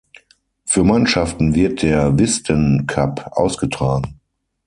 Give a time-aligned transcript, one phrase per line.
[0.65, 4.19] Für Mannschaften wird der Wisden Cup ausgetragen.